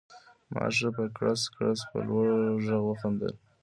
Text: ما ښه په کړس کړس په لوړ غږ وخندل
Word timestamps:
ما 0.53 0.65
ښه 0.75 0.89
په 0.97 1.03
کړس 1.17 1.41
کړس 1.55 1.79
په 1.89 1.97
لوړ 2.07 2.27
غږ 2.43 2.71
وخندل 2.85 3.33